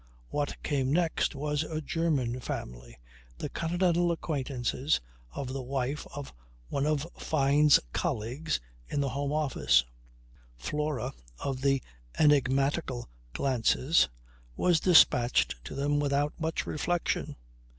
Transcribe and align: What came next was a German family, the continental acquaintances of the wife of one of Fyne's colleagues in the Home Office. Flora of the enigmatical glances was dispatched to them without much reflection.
What 0.29 0.63
came 0.63 0.91
next 0.91 1.35
was 1.35 1.61
a 1.61 1.79
German 1.79 2.39
family, 2.39 2.97
the 3.37 3.49
continental 3.49 4.11
acquaintances 4.11 4.99
of 5.31 5.53
the 5.53 5.61
wife 5.61 6.07
of 6.15 6.33
one 6.69 6.87
of 6.87 7.05
Fyne's 7.19 7.79
colleagues 7.93 8.59
in 8.87 8.99
the 8.99 9.09
Home 9.09 9.31
Office. 9.31 9.85
Flora 10.57 11.13
of 11.37 11.61
the 11.61 11.83
enigmatical 12.17 13.09
glances 13.33 14.09
was 14.55 14.79
dispatched 14.79 15.63
to 15.65 15.75
them 15.75 15.99
without 15.99 16.33
much 16.39 16.65
reflection. 16.65 17.35